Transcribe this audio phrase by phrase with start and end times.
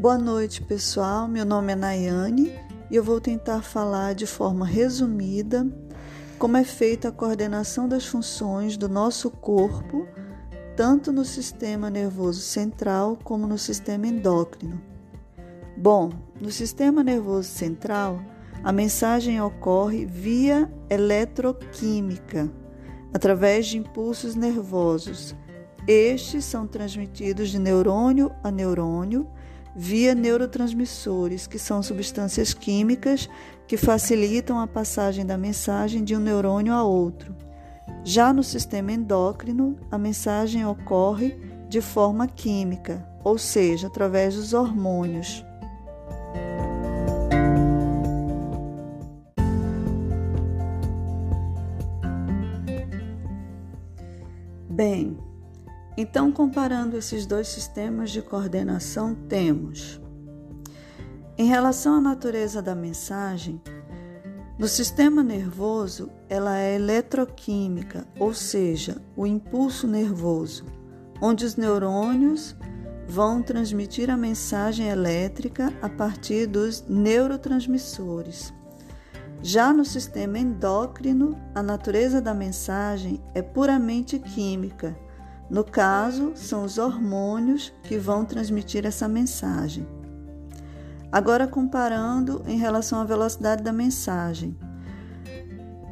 [0.00, 1.28] Boa noite, pessoal.
[1.28, 2.58] Meu nome é Nayane
[2.90, 5.66] e eu vou tentar falar de forma resumida
[6.38, 10.08] como é feita a coordenação das funções do nosso corpo,
[10.74, 14.80] tanto no sistema nervoso central como no sistema endócrino.
[15.76, 16.08] Bom,
[16.40, 18.22] no sistema nervoso central,
[18.64, 22.50] a mensagem ocorre via eletroquímica,
[23.12, 25.36] através de impulsos nervosos.
[25.86, 29.30] Estes são transmitidos de neurônio a neurônio
[29.74, 33.28] via neurotransmissores, que são substâncias químicas
[33.66, 37.34] que facilitam a passagem da mensagem de um neurônio a outro.
[38.04, 41.38] Já no sistema endócrino, a mensagem ocorre
[41.68, 45.44] de forma química, ou seja, através dos hormônios.
[54.68, 55.18] Bem,
[56.00, 60.00] então comparando esses dois sistemas de coordenação, temos
[61.40, 63.62] em relação à natureza da mensagem,
[64.58, 70.66] no sistema nervoso, ela é eletroquímica, ou seja, o impulso nervoso,
[71.18, 72.54] onde os neurônios
[73.08, 78.52] vão transmitir a mensagem elétrica a partir dos neurotransmissores.
[79.40, 84.94] Já no sistema endócrino, a natureza da mensagem é puramente química.
[85.50, 89.84] No caso, são os hormônios que vão transmitir essa mensagem.
[91.10, 94.56] Agora, comparando em relação à velocidade da mensagem.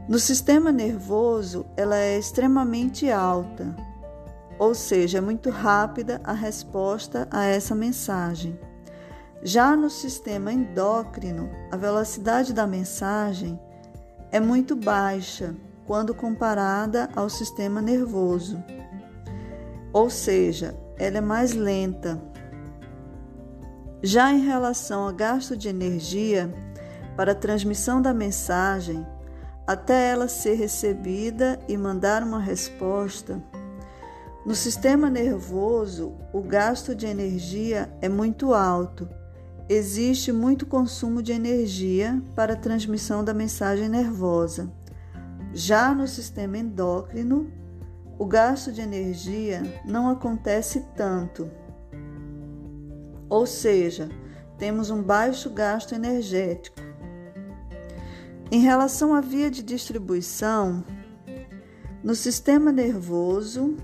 [0.09, 3.75] No sistema nervoso, ela é extremamente alta,
[4.61, 8.59] ou seja, é muito rápida a resposta a essa mensagem.
[9.43, 13.59] Já no sistema endócrino, a velocidade da mensagem
[14.31, 18.62] é muito baixa quando comparada ao sistema nervoso,
[19.92, 22.20] ou seja, ela é mais lenta.
[24.03, 26.53] Já em relação ao gasto de energia
[27.17, 29.06] para a transmissão da mensagem,
[29.66, 33.43] até ela ser recebida e mandar uma resposta,
[34.47, 39.09] no sistema nervoso, o gasto de energia é muito alto
[39.70, 44.72] Existe muito consumo de energia para a transmissão da mensagem nervosa.
[45.53, 47.53] Já no sistema endócrino,
[48.19, 51.49] o gasto de energia não acontece tanto.
[53.29, 54.09] Ou seja,
[54.59, 56.81] temos um baixo gasto energético.
[58.51, 60.83] Em relação à via de distribuição,
[62.03, 63.77] no sistema nervoso,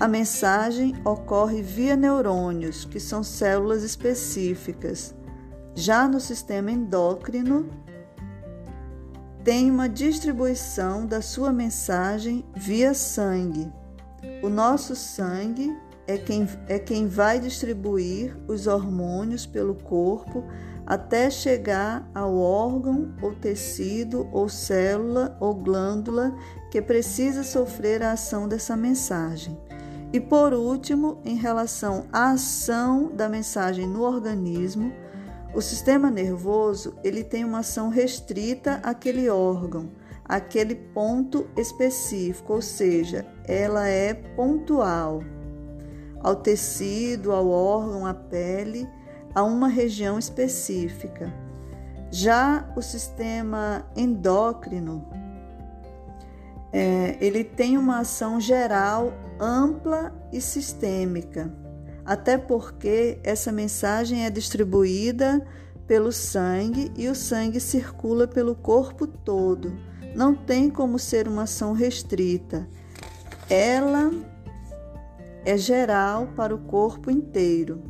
[0.00, 5.14] a mensagem ocorre via neurônios, que são células específicas.
[5.74, 7.68] Já no sistema endócrino,
[9.44, 13.70] tem uma distribuição da sua mensagem via sangue.
[14.42, 15.74] O nosso sangue
[16.06, 20.44] é quem, é quem vai distribuir os hormônios pelo corpo
[20.86, 26.34] até chegar ao órgão ou tecido ou célula ou glândula
[26.70, 29.58] que precisa sofrer a ação dessa mensagem.
[30.10, 34.90] E por último, em relação à ação da mensagem no organismo,
[35.54, 39.90] o sistema nervoso ele tem uma ação restrita àquele órgão,
[40.24, 45.22] àquele ponto específico, ou seja, ela é pontual
[46.20, 48.88] ao tecido, ao órgão, à pele,
[49.34, 51.32] a uma região específica.
[52.10, 55.06] Já o sistema endócrino,
[56.72, 61.52] é, ele tem uma ação geral ampla e sistêmica,
[62.08, 65.46] até porque essa mensagem é distribuída
[65.86, 69.78] pelo sangue e o sangue circula pelo corpo todo.
[70.14, 72.66] Não tem como ser uma ação restrita.
[73.50, 74.10] Ela
[75.44, 77.82] é geral para o corpo inteiro.